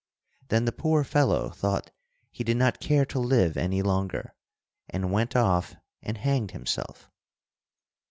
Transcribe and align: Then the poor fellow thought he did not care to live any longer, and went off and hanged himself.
Then 0.47 0.65
the 0.65 0.71
poor 0.71 1.03
fellow 1.03 1.49
thought 1.51 1.91
he 2.31 2.43
did 2.43 2.57
not 2.57 2.79
care 2.79 3.05
to 3.05 3.19
live 3.19 3.55
any 3.55 3.83
longer, 3.83 4.33
and 4.89 5.11
went 5.11 5.35
off 5.35 5.75
and 6.01 6.17
hanged 6.17 6.49
himself. 6.53 7.11